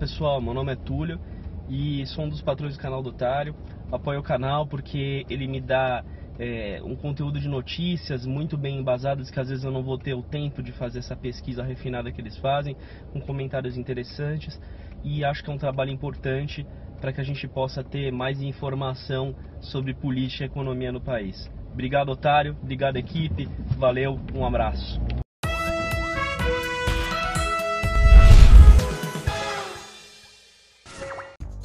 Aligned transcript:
pessoal, 0.00 0.40
meu 0.40 0.54
nome 0.54 0.72
é 0.72 0.76
Túlio 0.76 1.20
e 1.68 2.06
sou 2.06 2.24
um 2.24 2.28
dos 2.30 2.40
patrões 2.40 2.74
do 2.74 2.80
canal 2.80 3.02
do 3.02 3.10
Otário. 3.10 3.54
Apoio 3.92 4.20
o 4.20 4.22
canal 4.22 4.66
porque 4.66 5.26
ele 5.28 5.46
me 5.46 5.60
dá 5.60 6.02
é, 6.38 6.80
um 6.82 6.96
conteúdo 6.96 7.38
de 7.38 7.46
notícias 7.46 8.24
muito 8.24 8.56
bem 8.56 8.78
embasadas 8.78 9.30
que 9.30 9.38
às 9.38 9.50
vezes 9.50 9.62
eu 9.62 9.70
não 9.70 9.82
vou 9.82 9.98
ter 9.98 10.14
o 10.14 10.22
tempo 10.22 10.62
de 10.62 10.72
fazer 10.72 11.00
essa 11.00 11.14
pesquisa 11.14 11.62
refinada 11.62 12.10
que 12.10 12.18
eles 12.18 12.38
fazem, 12.38 12.74
com 13.12 13.20
comentários 13.20 13.76
interessantes 13.76 14.58
e 15.04 15.22
acho 15.22 15.44
que 15.44 15.50
é 15.50 15.52
um 15.52 15.58
trabalho 15.58 15.90
importante 15.90 16.66
para 16.98 17.12
que 17.12 17.20
a 17.20 17.24
gente 17.24 17.46
possa 17.46 17.84
ter 17.84 18.10
mais 18.10 18.40
informação 18.40 19.34
sobre 19.60 19.92
política 19.92 20.44
e 20.44 20.46
economia 20.46 20.90
no 20.90 21.00
país. 21.00 21.50
Obrigado, 21.74 22.08
Otário. 22.08 22.56
Obrigado, 22.62 22.96
equipe. 22.96 23.46
Valeu. 23.76 24.18
Um 24.34 24.46
abraço. 24.46 24.98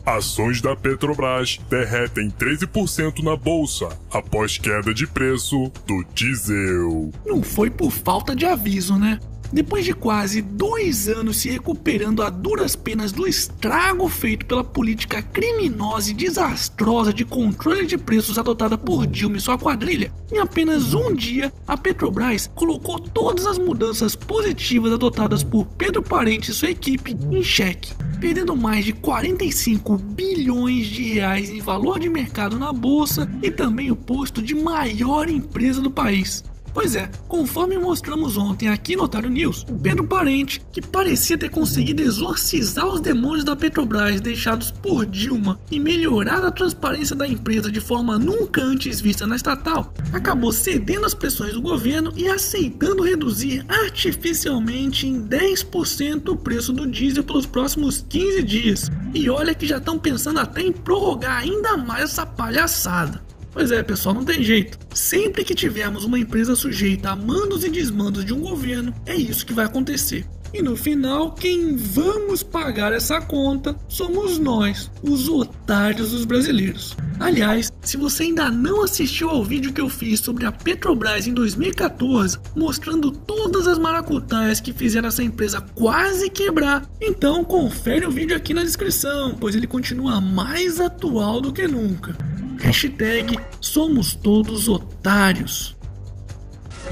Ações 0.05 0.61
da 0.61 0.75
Petrobras 0.75 1.59
derretem 1.67 2.29
13% 2.29 3.23
na 3.23 3.35
bolsa 3.35 3.89
após 4.11 4.57
queda 4.57 4.93
de 4.93 5.07
preço 5.07 5.71
do 5.87 6.05
diesel. 6.13 7.11
Não 7.25 7.41
foi 7.41 7.71
por 7.71 7.91
falta 7.91 8.35
de 8.35 8.45
aviso, 8.45 8.97
né? 8.97 9.19
Depois 9.51 9.85
de 9.85 9.93
quase 9.93 10.41
dois 10.41 11.07
anos 11.07 11.37
se 11.37 11.49
recuperando 11.49 12.23
a 12.23 12.29
duras 12.29 12.75
penas 12.75 13.11
do 13.11 13.27
estrago 13.27 14.07
feito 14.09 14.45
pela 14.45 14.63
política 14.63 15.21
criminosa 15.21 16.11
e 16.11 16.13
desastrosa 16.13 17.13
de 17.13 17.23
controle 17.23 17.85
de 17.85 17.97
preços 17.97 18.37
adotada 18.37 18.77
por 18.77 19.05
Dilma 19.05 19.37
e 19.37 19.41
sua 19.41 19.57
quadrilha, 19.57 20.11
em 20.31 20.39
apenas 20.39 20.93
um 20.93 21.13
dia 21.13 21.51
a 21.67 21.77
Petrobras 21.77 22.49
colocou 22.55 22.99
todas 22.99 23.45
as 23.45 23.57
mudanças 23.57 24.15
positivas 24.15 24.91
adotadas 24.91 25.43
por 25.43 25.65
Pedro 25.65 26.01
Parente 26.01 26.51
e 26.51 26.53
sua 26.53 26.71
equipe 26.71 27.15
em 27.31 27.43
xeque, 27.43 27.93
perdendo 28.19 28.55
mais 28.55 28.85
de 28.85 28.93
45 28.93 29.97
bilhões 29.97 30.87
de 30.87 31.13
reais 31.13 31.49
em 31.49 31.59
valor 31.59 31.99
de 31.99 32.09
mercado 32.09 32.57
na 32.57 32.73
bolsa 32.73 33.29
e 33.41 33.51
também 33.51 33.91
o 33.91 33.95
posto 33.95 34.41
de 34.41 34.55
maior 34.55 35.29
empresa 35.29 35.81
do 35.81 35.91
país. 35.91 36.43
Pois 36.75 36.93
é, 36.93 37.09
conforme 37.29 37.77
mostramos 37.77 38.35
ontem 38.35 38.67
aqui 38.67 38.97
no 38.97 39.03
Otário 39.03 39.29
News, 39.29 39.65
Pedro 39.81 40.05
Parente, 40.05 40.61
que 40.73 40.81
parecia 40.81 41.37
ter 41.37 41.49
conseguido 41.49 42.01
exorcizar 42.01 42.85
os 42.85 42.99
demônios 42.99 43.45
da 43.45 43.55
Petrobras 43.55 44.19
deixados 44.19 44.71
por 44.71 45.05
Dilma 45.05 45.57
e 45.71 45.79
melhorar 45.79 46.43
a 46.43 46.51
transparência 46.51 47.15
da 47.15 47.25
empresa 47.25 47.71
de 47.71 47.79
forma 47.79 48.19
nunca 48.19 48.61
antes 48.61 48.99
vista 48.99 49.25
na 49.25 49.37
estatal, 49.37 49.93
acabou 50.11 50.51
cedendo 50.51 51.05
às 51.05 51.13
pressões 51.13 51.53
do 51.53 51.61
governo 51.61 52.11
e 52.13 52.27
aceitando 52.27 53.03
reduzir 53.03 53.65
artificialmente 53.69 55.07
em 55.07 55.25
10% 55.25 56.27
o 56.27 56.35
preço 56.35 56.73
do 56.73 56.85
diesel 56.85 57.23
pelos 57.23 57.45
próximos 57.45 58.05
15 58.09 58.43
dias. 58.43 58.91
E 59.13 59.29
olha 59.29 59.55
que 59.55 59.65
já 59.65 59.77
estão 59.77 59.97
pensando 59.97 60.41
até 60.41 60.61
em 60.61 60.73
prorrogar 60.73 61.37
ainda 61.37 61.77
mais 61.77 62.03
essa 62.03 62.25
palhaçada. 62.25 63.24
Pois 63.55 63.71
é, 63.71 63.81
pessoal, 63.81 64.13
não 64.13 64.25
tem 64.25 64.43
jeito. 64.43 64.77
Sempre 64.93 65.45
que 65.45 65.55
tivermos 65.55 66.03
uma 66.03 66.19
empresa 66.19 66.57
sujeita 66.57 67.11
a 67.11 67.15
mandos 67.15 67.63
e 67.63 67.69
desmandos 67.69 68.25
de 68.25 68.33
um 68.33 68.41
governo, 68.41 68.93
é 69.05 69.15
isso 69.15 69.45
que 69.45 69.53
vai 69.53 69.63
acontecer. 69.63 70.25
E 70.53 70.61
no 70.61 70.75
final, 70.75 71.31
quem 71.31 71.77
vamos 71.77 72.43
pagar 72.43 72.91
essa 72.91 73.21
conta 73.21 73.73
somos 73.87 74.37
nós, 74.37 74.91
os 75.01 75.29
otários 75.29 76.11
dos 76.11 76.25
brasileiros. 76.25 76.97
Aliás, 77.17 77.71
se 77.81 77.95
você 77.95 78.23
ainda 78.23 78.51
não 78.51 78.83
assistiu 78.83 79.29
ao 79.29 79.43
vídeo 79.43 79.71
que 79.71 79.79
eu 79.79 79.87
fiz 79.87 80.19
sobre 80.19 80.45
a 80.45 80.51
Petrobras 80.51 81.25
em 81.25 81.33
2014, 81.33 82.37
mostrando 82.57 83.09
todas 83.09 83.67
as 83.67 83.79
maracutaias 83.79 84.59
que 84.59 84.73
fizeram 84.73 85.07
essa 85.07 85.23
empresa 85.23 85.61
quase 85.73 86.29
quebrar, 86.29 86.85
então 86.99 87.41
confere 87.45 88.05
o 88.05 88.11
vídeo 88.11 88.35
aqui 88.35 88.53
na 88.53 88.63
descrição, 88.63 89.33
pois 89.39 89.55
ele 89.55 89.67
continua 89.67 90.19
mais 90.19 90.81
atual 90.81 91.39
do 91.39 91.53
que 91.53 91.65
nunca. 91.69 92.17
Hashtag 92.59 93.37
somos 93.61 94.15
todos 94.15 94.67
otários. 94.67 95.75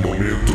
Momento. 0.01 0.53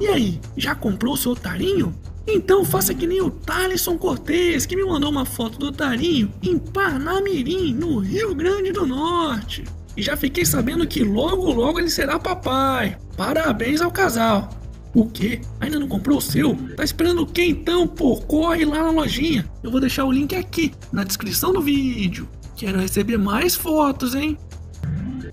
E 0.00 0.08
aí, 0.08 0.40
já 0.56 0.74
comprou 0.74 1.16
seu 1.16 1.30
otarinho? 1.30 1.94
Então 2.26 2.64
faça 2.64 2.92
que 2.92 3.06
nem 3.06 3.20
o 3.20 3.30
Thaleson 3.30 3.96
Cortez, 3.96 4.66
que 4.66 4.74
me 4.74 4.84
mandou 4.84 5.10
uma 5.10 5.24
foto 5.24 5.58
do 5.58 5.66
otarinho 5.66 6.32
em 6.42 6.58
Parnamirim, 6.58 7.72
no 7.72 7.98
Rio 7.98 8.34
Grande 8.34 8.72
do 8.72 8.84
Norte. 8.84 9.64
E 9.96 10.02
já 10.02 10.16
fiquei 10.16 10.44
sabendo 10.44 10.86
que 10.86 11.04
logo 11.04 11.52
logo 11.52 11.78
ele 11.78 11.88
será 11.88 12.18
papai. 12.18 12.98
Parabéns 13.16 13.80
ao 13.80 13.92
casal. 13.92 14.50
O 14.94 15.06
quê? 15.06 15.40
Ainda 15.60 15.78
não 15.78 15.86
comprou 15.86 16.18
o 16.18 16.22
seu? 16.22 16.56
Tá 16.76 16.82
esperando 16.82 17.22
o 17.22 17.26
que 17.26 17.44
então, 17.44 17.86
pô? 17.86 18.16
Corre 18.16 18.64
lá 18.64 18.82
na 18.82 18.90
lojinha. 18.90 19.48
Eu 19.62 19.70
vou 19.70 19.80
deixar 19.80 20.04
o 20.04 20.12
link 20.12 20.34
aqui, 20.34 20.72
na 20.92 21.04
descrição 21.04 21.52
do 21.52 21.62
vídeo. 21.62 22.28
Quero 22.62 22.78
receber 22.78 23.18
mais 23.18 23.56
fotos, 23.56 24.14
hein? 24.14 24.38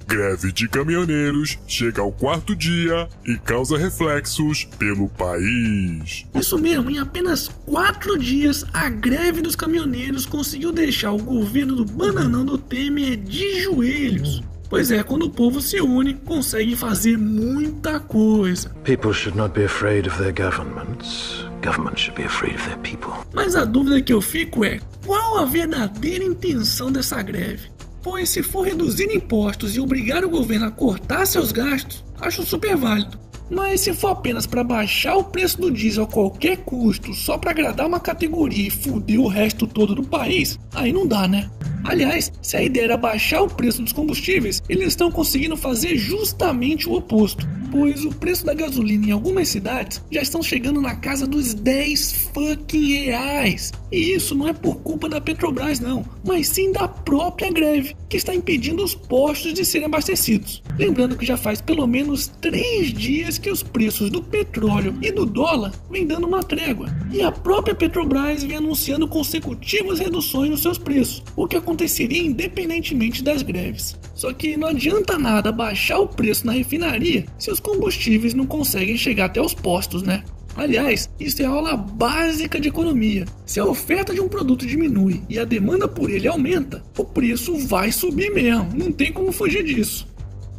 Greve 0.07 0.51
de 0.51 0.67
caminhoneiros 0.67 1.59
chega 1.67 2.01
ao 2.01 2.11
quarto 2.11 2.55
dia 2.55 3.07
e 3.23 3.37
causa 3.37 3.77
reflexos 3.77 4.63
pelo 4.79 5.07
país. 5.09 6.25
Isso 6.33 6.57
mesmo, 6.57 6.89
em 6.89 6.97
apenas 6.97 7.47
quatro 7.67 8.17
dias, 8.17 8.65
a 8.73 8.89
greve 8.89 9.43
dos 9.43 9.55
caminhoneiros 9.55 10.25
conseguiu 10.25 10.71
deixar 10.71 11.11
o 11.11 11.19
governo 11.19 11.75
do 11.75 11.85
bananão 11.85 12.43
do 12.43 12.57
Temer 12.57 13.15
de 13.17 13.61
joelhos. 13.61 14.41
Pois 14.67 14.89
é, 14.89 15.03
quando 15.03 15.27
o 15.27 15.29
povo 15.29 15.61
se 15.61 15.79
une, 15.79 16.15
consegue 16.15 16.75
fazer 16.75 17.15
muita 17.15 17.99
coisa. 17.99 18.71
People 18.83 19.13
should 19.13 19.37
not 19.37 19.53
be 19.53 19.65
afraid 19.65 20.07
of 20.07 20.17
their 20.17 20.33
governments. 20.33 21.45
Governments 21.61 22.01
should 22.01 22.15
be 22.15 22.25
afraid 22.25 22.55
of 22.55 22.65
their 22.65 22.77
people. 22.79 23.13
Mas 23.33 23.55
a 23.55 23.65
dúvida 23.65 24.01
que 24.01 24.13
eu 24.13 24.21
fico 24.21 24.63
é: 24.63 24.79
qual 25.05 25.37
a 25.37 25.45
verdadeira 25.45 26.23
intenção 26.23 26.91
dessa 26.91 27.21
greve? 27.21 27.69
Pois 28.01 28.29
se 28.29 28.41
for 28.41 28.65
reduzir 28.65 29.13
impostos 29.13 29.75
e 29.75 29.79
obrigar 29.79 30.23
o 30.23 30.29
governo 30.29 30.67
a 30.67 30.71
cortar 30.71 31.25
seus 31.25 31.51
gastos, 31.51 32.03
acho 32.19 32.43
super 32.43 32.75
válido. 32.77 33.19
Mas 33.49 33.81
se 33.81 33.93
for 33.93 34.09
apenas 34.09 34.45
para 34.45 34.63
baixar 34.63 35.15
o 35.15 35.23
preço 35.23 35.59
do 35.59 35.71
diesel 35.71 36.03
a 36.03 36.07
qualquer 36.07 36.57
custo, 36.57 37.13
só 37.13 37.37
para 37.37 37.51
agradar 37.51 37.87
uma 37.87 37.99
categoria 37.99 38.67
e 38.67 38.69
fuder 38.69 39.19
o 39.19 39.27
resto 39.27 39.65
todo 39.65 39.95
do 39.95 40.03
país, 40.03 40.59
aí 40.73 40.93
não 40.93 41.07
dá, 41.07 41.27
né? 41.27 41.49
Aliás, 41.83 42.31
se 42.41 42.55
a 42.55 42.61
ideia 42.61 42.85
era 42.85 42.97
baixar 42.97 43.41
o 43.41 43.47
preço 43.47 43.81
dos 43.81 43.93
combustíveis, 43.93 44.61
eles 44.69 44.89
estão 44.89 45.11
conseguindo 45.11 45.57
fazer 45.57 45.97
justamente 45.97 46.87
o 46.87 46.93
oposto, 46.93 47.47
pois 47.71 48.03
o 48.05 48.11
preço 48.11 48.45
da 48.45 48.53
gasolina 48.53 49.07
em 49.07 49.11
algumas 49.11 49.49
cidades 49.49 50.01
já 50.11 50.21
estão 50.21 50.41
chegando 50.41 50.81
na 50.81 50.95
casa 50.95 51.25
dos 51.25 51.53
10 51.53 52.29
fucking 52.33 53.05
reais. 53.05 53.71
E 53.91 54.13
isso 54.13 54.35
não 54.35 54.47
é 54.47 54.53
por 54.53 54.77
culpa 54.77 55.09
da 55.09 55.19
Petrobras, 55.19 55.79
não, 55.79 56.05
mas 56.23 56.47
sim 56.47 56.71
da 56.71 56.87
própria 56.87 57.51
greve, 57.51 57.95
que 58.07 58.17
está 58.17 58.33
impedindo 58.33 58.83
os 58.83 58.93
postos 58.93 59.53
de 59.53 59.65
serem 59.65 59.87
abastecidos. 59.87 60.61
Lembrando 60.77 61.17
que 61.17 61.25
já 61.25 61.35
faz 61.35 61.61
pelo 61.61 61.87
menos 61.87 62.27
3 62.27 62.93
dias 62.93 63.37
que 63.37 63.49
os 63.49 63.63
preços 63.63 64.09
do 64.09 64.21
petróleo 64.21 64.95
e 65.01 65.11
do 65.11 65.25
dólar 65.25 65.73
vêm 65.89 66.05
dando 66.05 66.27
uma 66.27 66.43
trégua, 66.43 66.87
e 67.11 67.21
a 67.21 67.31
própria 67.31 67.75
Petrobras 67.75 68.43
vem 68.43 68.57
anunciando 68.57 69.07
consecutivas 69.07 69.99
reduções 69.99 70.49
nos 70.49 70.61
seus 70.61 70.77
preços, 70.77 71.23
o 71.35 71.47
que 71.47 71.57
aconteceria 71.57 72.21
independentemente 72.21 73.23
das 73.23 73.41
greves. 73.41 73.97
Só 74.13 74.33
que 74.33 74.57
não 74.57 74.67
adianta 74.67 75.17
nada 75.17 75.51
baixar 75.51 75.99
o 75.99 76.07
preço 76.07 76.45
na 76.45 76.51
refinaria 76.51 77.25
se 77.37 77.49
os 77.49 77.59
combustíveis 77.59 78.33
não 78.33 78.45
conseguem 78.45 78.97
chegar 78.97 79.25
até 79.25 79.41
os 79.41 79.53
postos, 79.53 80.03
né? 80.03 80.23
Aliás, 80.59 81.09
isso 81.17 81.41
é 81.41 81.45
aula 81.45 81.77
básica 81.77 82.59
de 82.59 82.67
economia. 82.67 83.23
Se 83.45 83.61
a 83.61 83.65
oferta 83.65 84.13
de 84.13 84.19
um 84.19 84.27
produto 84.27 84.65
diminui 84.65 85.21
e 85.29 85.39
a 85.39 85.45
demanda 85.45 85.87
por 85.87 86.09
ele 86.09 86.27
aumenta, 86.27 86.83
o 86.97 87.05
preço 87.05 87.57
vai 87.65 87.93
subir 87.93 88.29
mesmo. 88.33 88.69
Não 88.75 88.91
tem 88.91 89.13
como 89.13 89.31
fugir 89.31 89.63
disso. 89.63 90.05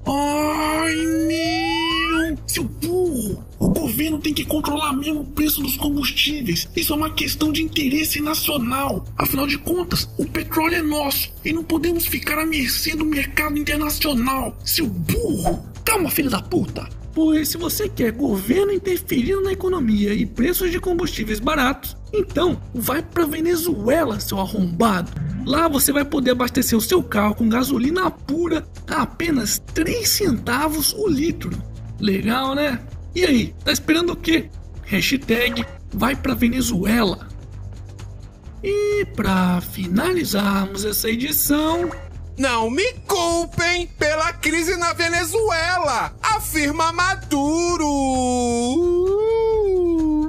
Ai 0.07 0.95
meu! 1.27 2.39
Seu 2.47 2.65
burro! 2.65 3.45
O 3.59 3.69
governo 3.69 4.19
tem 4.19 4.33
que 4.33 4.47
controlar 4.47 4.95
mesmo 4.95 5.21
o 5.21 5.27
preço 5.27 5.61
dos 5.61 5.77
combustíveis. 5.77 6.67
Isso 6.75 6.95
é 6.95 6.97
uma 6.97 7.13
questão 7.13 7.53
de 7.53 7.63
interesse 7.63 8.23
nacional. 8.23 9.05
Afinal 9.19 9.47
de 9.47 9.59
contas, 9.59 10.09
o 10.17 10.25
petróleo 10.25 10.77
é 10.77 10.83
nosso 10.83 11.31
e 11.45 11.53
não 11.53 11.63
podemos 11.63 12.07
ficar 12.07 12.39
à 12.39 12.47
mercê 12.47 12.97
do 12.97 13.05
mercado 13.05 13.59
internacional. 13.59 14.57
Seu 14.65 14.87
burro! 14.87 15.63
Calma, 15.85 16.09
filho 16.09 16.31
da 16.31 16.41
puta! 16.41 16.89
Pois 17.13 17.49
se 17.49 17.57
você 17.57 17.89
quer 17.89 18.13
governo 18.13 18.73
interferindo 18.73 19.41
na 19.41 19.53
economia 19.53 20.15
e 20.15 20.25
preços 20.25 20.71
de 20.71 20.79
combustíveis 20.79 21.41
baratos, 21.41 21.97
então 22.13 22.61
vai 22.73 23.03
para 23.03 23.27
Venezuela, 23.27 24.21
seu 24.21 24.39
arrombado. 24.39 25.11
Lá 25.45 25.67
você 25.67 25.93
vai 25.93 26.05
poder 26.05 26.33
abastecer 26.33 26.79
o 26.79 26.81
seu 26.81 27.03
carro 27.03 27.35
com 27.35 27.49
gasolina 27.49 28.11
pura 28.11 28.67
a 28.87 29.03
apenas 29.03 29.61
3 29.75 30.09
centavos 30.09 30.93
o 30.93 31.09
litro. 31.09 31.51
Legal, 31.99 32.55
né? 32.55 32.81
E 33.15 33.25
aí, 33.25 33.55
tá 33.65 33.73
esperando 33.73 34.13
o 34.13 34.17
quê? 34.17 34.49
Hashtag 34.85 35.65
vai 35.93 36.15
pra 36.15 36.35
Venezuela. 36.35 37.29
E 38.63 39.05
para 39.17 39.61
finalizarmos 39.61 40.85
essa 40.85 41.09
edição, 41.09 41.91
Não 42.41 42.71
me 42.71 42.91
culpem 43.07 43.87
pela 43.99 44.33
crise 44.33 44.75
na 44.79 44.95
Venezuela, 44.95 46.11
afirma 46.23 46.91
Maduro. 46.91 47.87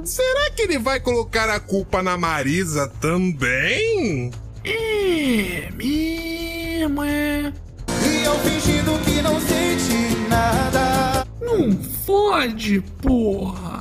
será 0.04 0.50
que 0.50 0.60
ele 0.60 0.78
vai 0.78 1.00
colocar 1.00 1.48
a 1.48 1.58
culpa 1.58 2.02
na 2.02 2.18
Marisa 2.18 2.86
também? 3.00 4.30
É, 4.62 5.70
mesmo 5.74 7.02
é. 7.02 7.50
E 7.88 8.24
eu 8.24 8.38
fingindo 8.40 8.98
que 9.06 9.22
não 9.22 9.40
senti 9.40 10.14
nada. 10.28 11.26
Não 11.40 11.72
fode, 12.04 12.82
porra! 13.00 13.71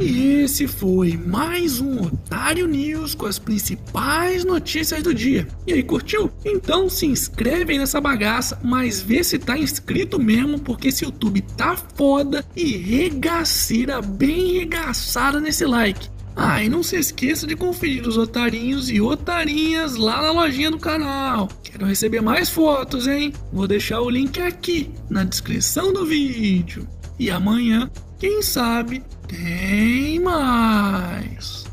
E 0.00 0.44
esse 0.44 0.66
foi 0.66 1.14
mais 1.14 1.78
um 1.78 2.00
Otário 2.00 2.66
News 2.66 3.14
com 3.14 3.26
as 3.26 3.38
principais 3.38 4.46
notícias 4.46 5.02
do 5.02 5.12
dia. 5.12 5.46
E 5.66 5.74
aí, 5.74 5.82
curtiu? 5.82 6.32
Então 6.42 6.88
se 6.88 7.04
inscreve 7.04 7.74
aí 7.74 7.78
nessa 7.78 8.00
bagaça, 8.00 8.58
mas 8.64 9.02
vê 9.02 9.22
se 9.22 9.38
tá 9.38 9.58
inscrito 9.58 10.18
mesmo, 10.18 10.58
porque 10.58 10.88
esse 10.88 11.04
YouTube 11.04 11.42
tá 11.54 11.76
foda 11.76 12.42
e 12.56 12.78
regaceira 12.78 14.00
bem 14.00 14.54
regaçada 14.54 15.38
nesse 15.38 15.66
like. 15.66 16.08
Ah, 16.34 16.64
e 16.64 16.70
não 16.70 16.82
se 16.82 16.96
esqueça 16.96 17.46
de 17.46 17.54
conferir 17.54 18.08
os 18.08 18.16
otarinhos 18.16 18.88
e 18.88 19.02
otarinhas 19.02 19.96
lá 19.96 20.22
na 20.22 20.30
lojinha 20.30 20.70
do 20.70 20.78
canal. 20.78 21.46
Quero 21.62 21.84
receber 21.84 22.22
mais 22.22 22.48
fotos, 22.48 23.06
hein? 23.06 23.34
Vou 23.52 23.68
deixar 23.68 24.00
o 24.00 24.08
link 24.08 24.40
aqui 24.40 24.90
na 25.10 25.24
descrição 25.24 25.92
do 25.92 26.06
vídeo. 26.06 26.88
E 27.18 27.30
amanhã, 27.30 27.90
quem 28.18 28.40
sabe, 28.40 29.02
tem 29.30 30.18
mais. 30.18 31.69